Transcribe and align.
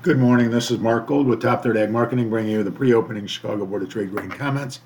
Good 0.00 0.18
morning. 0.18 0.52
This 0.52 0.70
is 0.70 0.78
Mark 0.78 1.08
Gold 1.08 1.26
with 1.26 1.42
Top 1.42 1.64
Third 1.64 1.76
Ag 1.76 1.90
Marketing, 1.90 2.30
bringing 2.30 2.52
you 2.52 2.62
the 2.62 2.70
pre-opening 2.70 3.26
Chicago 3.26 3.66
Board 3.66 3.82
of 3.82 3.88
Trade 3.88 4.12
grain 4.12 4.30
comments 4.30 4.78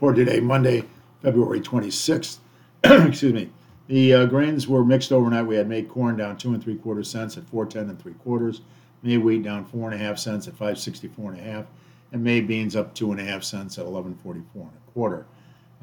for 0.00 0.14
today, 0.14 0.40
Monday, 0.40 0.84
February 1.20 1.60
26th. 1.60 2.38
Excuse 2.84 3.34
me. 3.34 3.50
The 3.88 4.14
uh, 4.14 4.24
grains 4.24 4.66
were 4.66 4.82
mixed 4.82 5.12
overnight. 5.12 5.44
We 5.44 5.56
had 5.56 5.68
May 5.68 5.82
corn 5.82 6.16
down 6.16 6.38
two 6.38 6.54
and 6.54 6.64
three 6.64 6.76
quarter 6.76 7.04
cents 7.04 7.36
at 7.36 7.44
410 7.44 7.90
and 7.90 8.02
three 8.02 8.14
quarters. 8.14 8.62
May 9.02 9.18
wheat 9.18 9.42
down 9.42 9.66
four 9.66 9.90
and 9.90 10.00
a 10.00 10.02
half 10.02 10.18
cents 10.18 10.48
at 10.48 10.54
564 10.54 11.32
and 11.32 11.40
a 11.40 11.42
half, 11.42 11.66
and 12.12 12.24
May 12.24 12.40
beans 12.40 12.74
up 12.74 12.94
two 12.94 13.12
and 13.12 13.20
a 13.20 13.24
half 13.24 13.44
cents 13.44 13.76
at 13.76 13.84
1144 13.84 14.62
and 14.62 14.70
a 14.70 14.92
quarter. 14.92 15.26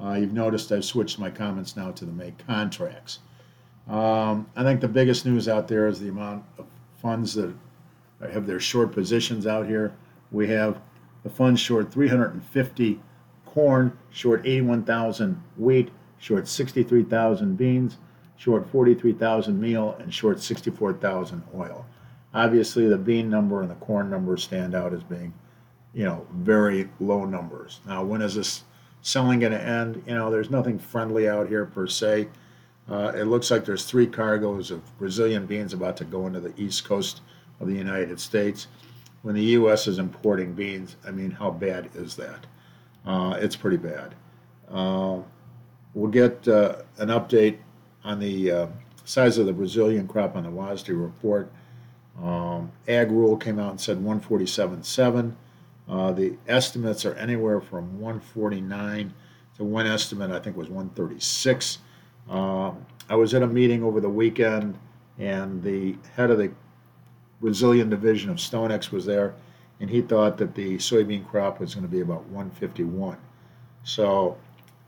Uh, 0.02 0.14
you've 0.14 0.34
noticed 0.34 0.72
I've 0.72 0.84
switched 0.84 1.20
my 1.20 1.30
comments 1.30 1.78
now 1.78 1.92
to 1.92 2.04
the 2.04 2.12
May 2.12 2.34
contracts. 2.48 3.20
Um, 3.88 4.50
I 4.56 4.64
think 4.64 4.82
the 4.82 4.88
biggest 4.88 5.24
news 5.24 5.48
out 5.48 5.68
there 5.68 5.88
is 5.88 6.00
the 6.00 6.10
amount 6.10 6.46
of 6.58 6.66
funds 7.00 7.36
that 7.36 7.54
have 8.30 8.46
their 8.46 8.60
short 8.60 8.92
positions 8.92 9.48
out 9.48 9.68
here. 9.68 9.94
We 10.32 10.48
have 10.48 10.82
the 11.24 11.30
fund 11.30 11.60
short 11.60 11.92
350 11.92 13.00
corn, 13.46 13.98
short 14.10 14.46
81,000 14.46 15.42
wheat, 15.58 15.90
short 16.18 16.48
63,000 16.48 17.58
beans, 17.58 17.98
short 18.38 18.70
43,000 18.70 19.60
meal, 19.60 19.96
and 20.00 20.14
short 20.14 20.40
64,000 20.40 21.44
oil. 21.56 21.86
Obviously, 22.34 22.88
the 22.88 22.98
bean 22.98 23.30
number 23.30 23.62
and 23.62 23.70
the 23.70 23.76
corn 23.76 24.10
number 24.10 24.38
stand 24.38 24.74
out 24.74 24.94
as 24.94 25.04
being, 25.04 25.34
you 25.94 26.06
know, 26.06 26.26
very 26.34 26.90
low 27.00 27.26
numbers. 27.26 27.82
Now, 27.86 28.04
when 28.04 28.22
is 28.22 28.36
this 28.36 28.64
selling 29.02 29.40
going 29.40 29.52
to 29.52 29.62
end? 29.62 30.02
You 30.08 30.16
know, 30.16 30.32
there's 30.32 30.50
nothing 30.50 30.80
friendly 30.80 31.28
out 31.28 31.50
here 31.50 31.66
per 31.66 31.88
se. 31.88 32.30
Uh, 32.90 33.12
it 33.16 33.26
looks 33.26 33.52
like 33.52 33.66
there's 33.66 33.86
three 33.86 34.08
cargoes 34.08 34.72
of 34.72 34.98
Brazilian 34.98 35.46
beans 35.46 35.74
about 35.74 35.98
to 35.98 36.06
go 36.06 36.26
into 36.26 36.40
the 36.40 36.54
east 36.58 36.86
coast 36.86 37.22
of 37.62 37.68
the 37.68 37.76
United 37.76 38.20
States. 38.20 38.68
When 39.22 39.36
the 39.36 39.44
U.S. 39.44 39.88
is 39.88 40.00
importing 40.00 40.54
beans, 40.54 40.98
I 41.08 41.12
mean, 41.12 41.32
how 41.32 41.52
bad 41.52 41.90
is 41.94 42.16
that? 42.16 42.48
Uh, 43.06 43.38
it's 43.40 43.56
pretty 43.56 43.78
bad. 43.78 44.16
Uh, 44.70 45.20
we'll 45.94 46.12
get 46.12 46.48
uh, 46.48 46.78
an 46.98 47.10
update 47.10 47.58
on 48.04 48.20
the 48.20 48.52
uh, 48.52 48.68
size 49.06 49.38
of 49.38 49.46
the 49.46 49.54
Brazilian 49.54 50.08
crop 50.08 50.36
on 50.36 50.44
the 50.44 50.50
WASDE 50.50 51.00
report. 51.00 51.52
Um, 52.22 52.72
AgRural 52.88 53.40
came 53.40 53.60
out 53.60 53.72
and 53.72 53.82
said 53.82 53.98
147.7. 53.98 55.36
Uh, 55.88 56.12
the 56.12 56.38
estimates 56.48 57.06
are 57.06 57.14
anywhere 57.16 57.62
from 57.62 58.00
149 58.00 59.14
to 59.58 59.64
one 59.64 59.86
estimate, 59.86 60.32
I 60.32 60.40
think, 60.40 60.56
was 60.56 60.70
136. 60.70 61.80
Uh, 62.30 62.72
I 63.10 63.16
was 63.16 63.34
at 63.34 63.44
a 63.44 63.48
meeting 63.48 63.84
over 63.84 64.00
the 64.00 64.10
weekend, 64.10 64.78
and 65.20 65.62
the 65.62 65.98
head 66.16 66.32
of 66.32 66.38
the 66.38 66.52
Brazilian 67.42 67.90
division 67.90 68.30
of 68.30 68.38
StoneX 68.38 68.92
was 68.92 69.06
there, 69.06 69.34
and 69.80 69.90
he 69.90 70.02
thought 70.02 70.38
that 70.38 70.54
the 70.56 70.78
soybean 70.78 71.28
crop 71.28 71.60
was 71.60 71.74
going 71.74 71.86
to 71.86 71.92
be 71.92 72.02
about 72.02 72.24
151. 72.26 73.18
So, 73.84 74.38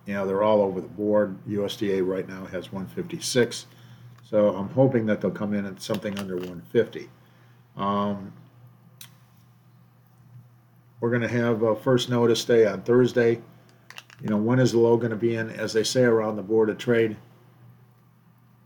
you 0.06 0.14
know, 0.14 0.28
they're 0.28 0.44
all 0.44 0.62
over 0.62 0.80
the 0.80 0.88
board. 0.88 1.36
USDA 1.50 2.06
right 2.06 2.28
now 2.30 2.46
has 2.46 2.72
156. 2.72 3.66
So 4.24 4.56
I'm 4.56 4.70
hoping 4.70 5.08
that 5.08 5.20
they'll 5.20 5.32
come 5.32 5.54
in 5.54 5.66
at 5.66 5.82
something 5.82 6.18
under 6.20 6.36
150. 6.36 7.10
Um, 7.76 8.32
we're 11.00 11.10
going 11.10 11.22
to 11.22 11.28
have 11.28 11.64
a 11.64 11.76
first 11.76 12.10
notice 12.10 12.46
day 12.46 12.66
on 12.66 12.84
Thursday. 12.84 13.42
You 14.22 14.30
know, 14.30 14.38
when 14.38 14.60
is 14.60 14.72
the 14.72 14.78
low 14.78 14.96
going 14.96 15.10
to 15.10 15.18
be 15.18 15.36
in? 15.36 15.50
As 15.50 15.74
they 15.74 15.84
say 15.84 16.04
around 16.04 16.36
the 16.36 16.44
Board 16.44 16.70
of 16.70 16.78
Trade, 16.78 17.18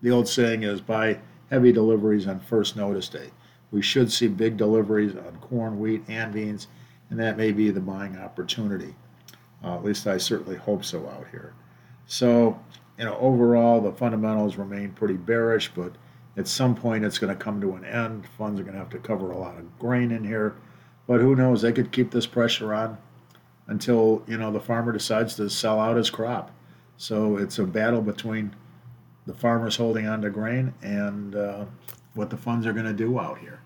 the 0.01 0.11
old 0.11 0.27
saying 0.27 0.63
is 0.63 0.81
buy 0.81 1.19
heavy 1.49 1.72
deliveries 1.72 2.27
on 2.27 2.39
first 2.39 2.75
notice 2.75 3.09
day. 3.09 3.31
We 3.71 3.81
should 3.81 4.11
see 4.11 4.27
big 4.27 4.57
deliveries 4.57 5.15
on 5.15 5.37
corn, 5.41 5.79
wheat, 5.79 6.03
and 6.07 6.33
beans, 6.33 6.67
and 7.09 7.19
that 7.19 7.37
may 7.37 7.51
be 7.51 7.69
the 7.69 7.79
buying 7.79 8.17
opportunity. 8.17 8.95
Uh, 9.63 9.75
at 9.75 9.83
least 9.83 10.07
I 10.07 10.17
certainly 10.17 10.55
hope 10.55 10.85
so 10.85 11.07
out 11.07 11.27
here. 11.31 11.53
So, 12.05 12.59
you 12.97 13.06
know, 13.06 13.17
overall, 13.17 13.81
the 13.81 13.91
fundamentals 13.91 14.56
remain 14.56 14.91
pretty 14.91 15.16
bearish, 15.16 15.72
but 15.75 15.94
at 16.38 16.47
some 16.47 16.75
point 16.75 17.03
it's 17.03 17.17
going 17.17 17.35
to 17.35 17.44
come 17.44 17.59
to 17.61 17.73
an 17.73 17.83
end. 17.83 18.25
Funds 18.38 18.59
are 18.59 18.63
going 18.63 18.73
to 18.73 18.79
have 18.79 18.89
to 18.91 19.00
cover 19.00 19.31
a 19.31 19.38
lot 19.38 19.57
of 19.57 19.79
grain 19.79 20.11
in 20.11 20.23
here. 20.23 20.56
But 21.07 21.19
who 21.19 21.35
knows? 21.35 21.61
They 21.61 21.72
could 21.72 21.91
keep 21.91 22.11
this 22.11 22.27
pressure 22.27 22.73
on 22.73 22.97
until, 23.67 24.23
you 24.27 24.38
know, 24.38 24.51
the 24.51 24.59
farmer 24.59 24.91
decides 24.91 25.35
to 25.35 25.50
sell 25.50 25.79
out 25.79 25.97
his 25.97 26.09
crop. 26.09 26.51
So 26.97 27.38
it's 27.38 27.59
a 27.59 27.63
battle 27.63 28.01
between 28.01 28.56
the 29.25 29.33
farmers 29.33 29.75
holding 29.75 30.07
on 30.07 30.22
to 30.22 30.29
grain 30.29 30.73
and 30.81 31.35
uh, 31.35 31.66
what 32.17 32.29
the 32.29 32.38
funds 32.38 32.66
are 32.66 32.73
going 32.73 32.85
to 32.85 32.94
do 32.94 33.19
out 33.19 33.38
here. 33.38 33.59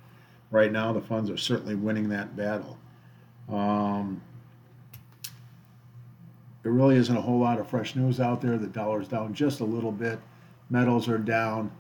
Right 0.52 0.72
now, 0.72 0.92
the 0.92 1.02
funds 1.02 1.30
are 1.30 1.38
certainly 1.38 1.76
winning 1.76 2.10
that 2.10 2.36
battle. 2.36 2.78
Um, 3.50 4.22
there 6.62 6.72
really 6.72 6.98
isn't 6.98 7.16
a 7.16 7.22
whole 7.22 7.40
lot 7.40 7.60
of 7.60 7.68
fresh 7.70 7.96
news 7.96 8.20
out 8.20 8.42
there. 8.42 8.58
The 8.58 8.68
dollar's 8.68 9.08
down 9.08 9.34
just 9.34 9.62
a 9.62 9.66
little 9.66 9.92
bit. 9.92 10.20
Metals 10.70 11.08
are 11.08 11.18
down. 11.18 11.72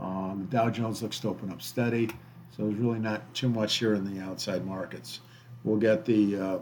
Um, 0.00 0.46
the 0.50 0.56
Dow 0.56 0.68
Jones 0.68 1.02
looks 1.02 1.20
to 1.20 1.28
open 1.28 1.50
up 1.50 1.62
steady. 1.62 2.08
So 2.54 2.64
there's 2.64 2.74
really 2.74 2.98
not 2.98 3.32
too 3.34 3.48
much 3.48 3.76
here 3.76 3.94
in 3.94 4.04
the 4.04 4.22
outside 4.22 4.66
markets. 4.66 5.20
We'll 5.64 5.78
get 5.78 6.04
the 6.04 6.36
uh, 6.36 6.58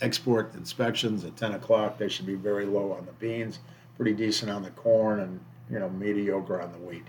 export 0.00 0.54
inspections 0.54 1.24
at 1.24 1.36
10 1.36 1.52
o'clock. 1.52 1.98
They 1.98 2.08
should 2.08 2.26
be 2.26 2.34
very 2.34 2.66
low 2.66 2.92
on 2.92 3.06
the 3.06 3.12
beans, 3.12 3.60
pretty 3.96 4.12
decent 4.12 4.50
on 4.50 4.62
the 4.62 4.70
corn, 4.70 5.20
and 5.20 5.40
you 5.70 5.78
know 5.78 5.88
mediocre 5.88 6.60
on 6.60 6.72
the 6.72 6.78
wheat. 6.78 7.04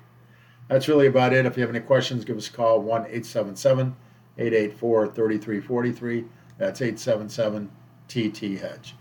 That's 0.68 0.88
really 0.88 1.08
about 1.08 1.34
it. 1.34 1.46
If 1.46 1.58
you 1.58 1.62
have 1.62 1.70
any 1.70 1.84
questions, 1.86 2.26
give 2.26 2.38
us 2.38 2.48
a 2.50 2.52
call 2.52 2.82
1 2.82 3.02
877 3.02 3.96
884 4.38 5.08
3343. 5.08 6.26
That's 6.58 6.82
877 6.82 7.72
TT 8.08 8.60
Hedge. 8.62 8.96